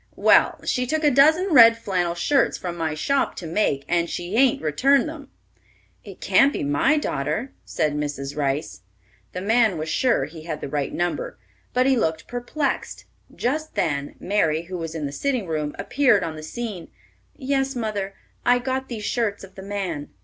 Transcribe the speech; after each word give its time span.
"Well, 0.15 0.59
she 0.65 0.87
took 0.87 1.03
a 1.03 1.11
dozen 1.11 1.49
red 1.53 1.77
flannel 1.77 2.15
shirts 2.15 2.57
from 2.57 2.75
my 2.75 2.95
shop 2.95 3.35
to 3.35 3.45
make, 3.45 3.85
and 3.87 4.09
she 4.09 4.33
hain't 4.33 4.59
returned 4.63 5.07
'em!" 5.07 5.29
"It 6.03 6.19
can't 6.19 6.51
be 6.51 6.63
my 6.63 6.97
daughter," 6.97 7.53
said 7.65 7.93
Mrs. 7.93 8.35
Rice. 8.35 8.81
The 9.33 9.41
man 9.41 9.77
was 9.77 9.89
sure 9.89 10.25
he 10.25 10.45
had 10.45 10.59
the 10.59 10.67
right 10.67 10.91
number, 10.91 11.37
but 11.71 11.85
he 11.85 11.95
looked 11.95 12.27
perplexed. 12.27 13.05
Just 13.35 13.75
then 13.75 14.15
Mary, 14.19 14.63
who 14.63 14.77
was 14.79 14.95
in 14.95 15.05
the 15.05 15.11
sitting 15.11 15.45
room, 15.45 15.75
appeared 15.77 16.23
on 16.23 16.35
the 16.35 16.41
scene. 16.41 16.87
"Yes, 17.35 17.75
mother, 17.75 18.15
I 18.43 18.57
got 18.57 18.89
these 18.89 19.05
shirts 19.05 19.43
of 19.43 19.53
the 19.53 19.61
man." 19.61 20.09